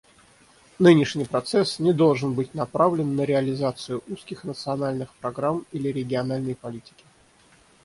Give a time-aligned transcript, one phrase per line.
[0.79, 7.03] Нынешний процесс не должен быть направлен на реализацию узких национальных программ или региональной политики.